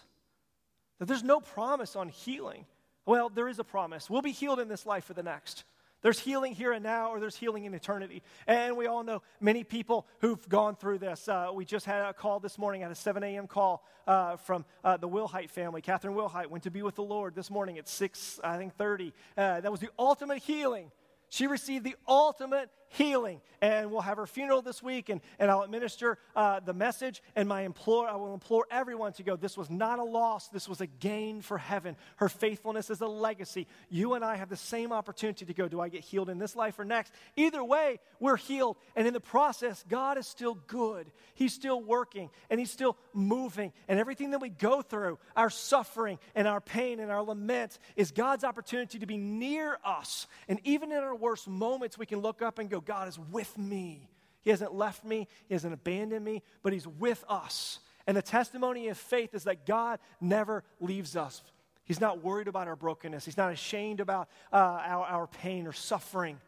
[0.99, 2.67] That there's no promise on healing.
[3.05, 4.09] Well, there is a promise.
[4.09, 5.65] We'll be healed in this life for the next.
[6.03, 8.23] There's healing here and now, or there's healing in eternity.
[8.49, 11.29] And we all know many people who've gone through this.
[11.29, 13.47] Uh, we just had a call this morning, at a 7 a.m.
[13.47, 15.81] call uh, from uh, the Wilhite family.
[15.81, 19.13] Catherine Wilhite went to be with the Lord this morning at 6, I think, 30.
[19.37, 20.91] Uh, that was the ultimate healing.
[21.29, 23.41] She received the ultimate healing.
[23.61, 27.23] And we'll have her funeral this week, and, and I'll administer uh, the message.
[27.37, 29.37] And my implore, I will implore everyone to go.
[29.37, 31.97] This was not a loss, this was a gain for heaven.
[32.17, 33.69] Her faithfulness is a legacy.
[33.89, 35.69] You and I have the same opportunity to go.
[35.69, 37.13] Do I get healed in this life or next?
[37.37, 38.77] Either way, we're healed.
[38.97, 41.11] And in the process, God is still good.
[41.35, 43.73] He's still working, and He's still moving.
[43.89, 48.11] And everything that we go through, our suffering and our pain and our lament, is
[48.11, 50.27] God's opportunity to be near us.
[50.49, 53.57] And even in our worst moments, we can look up and go, God is with
[53.59, 54.09] me.
[54.43, 57.79] He hasn't left me, He hasn't abandoned me, but He's with us.
[58.07, 61.43] And the testimony of faith is that God never leaves us.
[61.85, 65.73] He's not worried about our brokenness, He's not ashamed about uh, our, our pain or
[65.73, 66.39] suffering,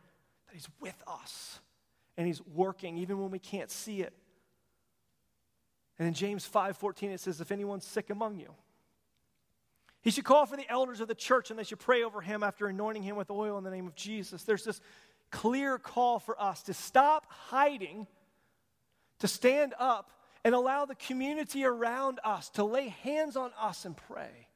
[0.47, 1.61] that He's with us.
[2.17, 4.13] And He's working even when we can't see it.
[5.99, 8.55] And in James 5:14 it says if anyone's sick among you
[10.05, 12.43] he should call for the elders of the church and they should pray over him
[12.43, 14.43] after anointing him with oil in the name of Jesus.
[14.43, 14.83] There's this
[15.35, 18.07] clear call for us to stop hiding,
[19.19, 20.13] to stand up,
[20.45, 24.49] and allow the community around us to lay hands on us and pray.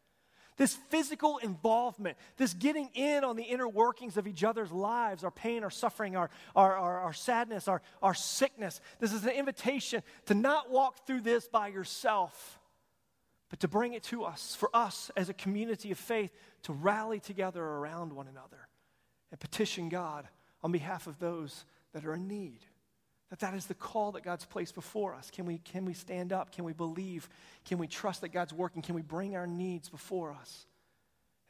[0.57, 5.31] This physical involvement, this getting in on the inner workings of each other's lives, our
[5.31, 8.81] pain, our suffering, our, our, our, our sadness, our, our sickness.
[9.01, 12.59] This is an invitation to not walk through this by yourself,
[13.51, 16.31] but to bring it to us, for us as a community of faith
[16.65, 18.69] to rally together around one another
[19.31, 20.29] and petition God
[20.63, 22.61] on behalf of those that are in need.
[23.31, 25.31] That that is the call that God's placed before us.
[25.31, 26.51] Can we, can we stand up?
[26.51, 27.29] Can we believe?
[27.67, 28.81] Can we trust that God's working?
[28.81, 30.67] Can we bring our needs before us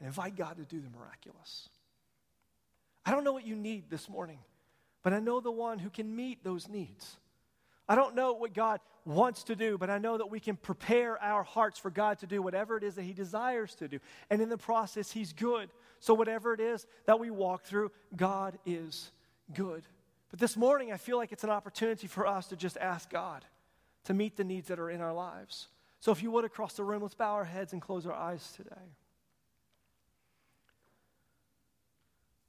[0.00, 1.68] and invite God to do the miraculous?
[3.06, 4.38] I don't know what you need this morning,
[5.02, 7.16] but I know the one who can meet those needs.
[7.88, 11.20] I don't know what God wants to do, but I know that we can prepare
[11.22, 13.98] our hearts for God to do whatever it is that He desires to do.
[14.28, 15.70] And in the process, He's good.
[16.00, 19.10] So, whatever it is that we walk through, God is
[19.54, 19.82] good.
[20.30, 23.44] But this morning, I feel like it's an opportunity for us to just ask God
[24.04, 25.68] to meet the needs that are in our lives.
[26.00, 28.52] So, if you would across the room, let's bow our heads and close our eyes
[28.56, 28.94] today.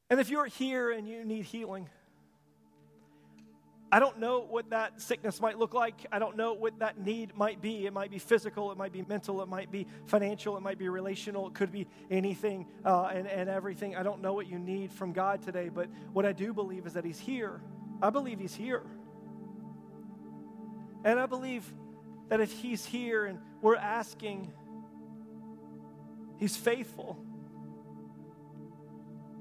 [0.10, 1.88] And if you're here and you need healing,
[3.92, 6.06] I don't know what that sickness might look like.
[6.12, 7.88] I don't know what that need might be.
[7.88, 10.90] It might be physical, it might be mental, it might be financial, it might be
[10.90, 13.96] relational, it could be anything uh, and, and everything.
[13.96, 16.94] I don't know what you need from God today, but what I do believe is
[16.94, 17.62] that He's here.
[18.02, 18.84] I believe He's here.
[21.04, 21.72] And I believe
[22.28, 24.54] that if He's here and we're asking,
[26.38, 27.18] He's faithful.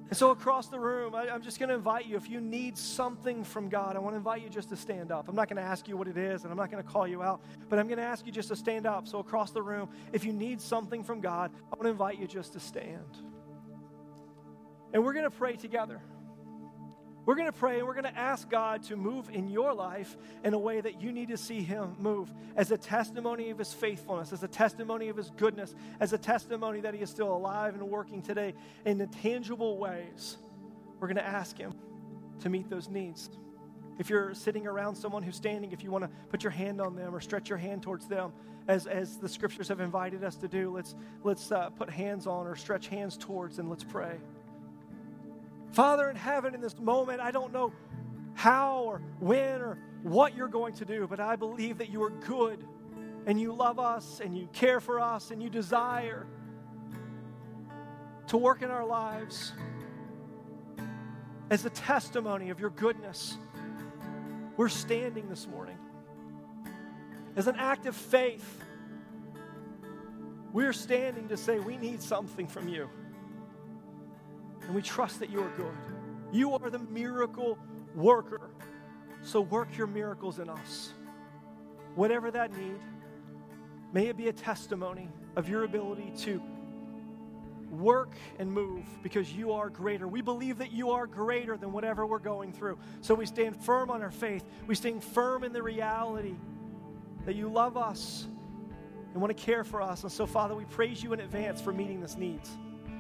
[0.08, 2.16] And so, across the room, I, am just going to invite you.
[2.16, 5.28] If you need something from God, I want to invite you just to stand up.
[5.28, 7.06] I'm not going to ask you what it is, and I'm not going to call
[7.06, 9.06] you out, but I'm going to ask you just to stand up.
[9.06, 12.26] So, across the room, if you need something from God, I want to invite you
[12.26, 13.18] just to stand.
[14.94, 16.00] And we're going to pray together.
[17.28, 20.16] We're going to pray and we're going to ask God to move in your life
[20.44, 23.70] in a way that you need to see Him move as a testimony of His
[23.70, 27.74] faithfulness, as a testimony of His goodness, as a testimony that He is still alive
[27.74, 28.54] and working today
[28.86, 30.38] in tangible ways.
[30.98, 31.74] We're going to ask Him
[32.40, 33.28] to meet those needs.
[33.98, 36.96] If you're sitting around someone who's standing, if you want to put your hand on
[36.96, 38.32] them or stretch your hand towards them,
[38.68, 42.46] as, as the scriptures have invited us to do, let's, let's uh, put hands on
[42.46, 44.16] or stretch hands towards and let's pray.
[45.72, 47.72] Father in heaven, in this moment, I don't know
[48.34, 52.10] how or when or what you're going to do, but I believe that you are
[52.10, 52.64] good
[53.26, 56.26] and you love us and you care for us and you desire
[58.28, 59.52] to work in our lives
[61.50, 63.36] as a testimony of your goodness.
[64.56, 65.78] We're standing this morning
[67.36, 68.62] as an act of faith.
[70.52, 72.88] We're standing to say we need something from you.
[74.68, 75.74] And we trust that you are good.
[76.30, 77.58] You are the miracle
[77.94, 78.50] worker.
[79.22, 80.92] So work your miracles in us.
[81.94, 82.78] Whatever that need,
[83.94, 86.42] may it be a testimony of your ability to
[87.70, 90.06] work and move because you are greater.
[90.06, 92.78] We believe that you are greater than whatever we're going through.
[93.00, 94.44] So we stand firm on our faith.
[94.66, 96.34] We stand firm in the reality
[97.24, 98.26] that you love us
[99.12, 100.02] and want to care for us.
[100.02, 102.50] And so, Father, we praise you in advance for meeting this needs.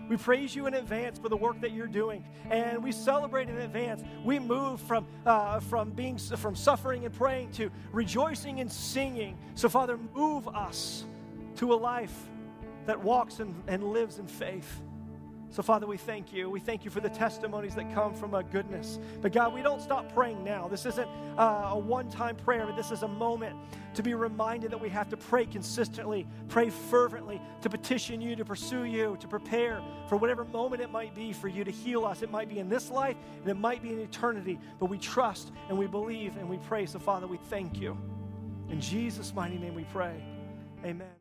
[0.08, 3.58] We praise you in advance for the work that you're doing, and we celebrate in
[3.58, 4.02] advance.
[4.24, 9.36] We move from uh, from being from suffering and praying to rejoicing and singing.
[9.54, 11.04] So, Father, move us
[11.56, 12.28] to a life
[12.86, 14.80] that walks and, and lives in faith.
[15.50, 16.50] So, Father, we thank you.
[16.50, 18.98] We thank you for the testimonies that come from a goodness.
[19.22, 20.68] But, God, we don't stop praying now.
[20.68, 23.56] This isn't uh, a one time prayer, but this is a moment
[23.94, 28.44] to be reminded that we have to pray consistently, pray fervently, to petition you, to
[28.44, 32.22] pursue you, to prepare for whatever moment it might be for you to heal us.
[32.22, 35.50] It might be in this life and it might be in eternity, but we trust
[35.68, 36.84] and we believe and we pray.
[36.84, 37.96] So, Father, we thank you.
[38.68, 40.22] In Jesus' mighty name we pray.
[40.84, 41.17] Amen.